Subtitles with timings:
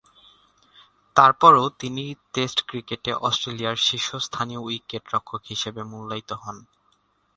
[1.15, 2.03] তারপরও তিনি
[2.33, 6.57] টেস্ট ক্রিকেটে অস্ট্রেলিয়ার শীর্ষস্থানীয় উইকেট-রক্ষক হিসেবে মূল্যায়িত হন।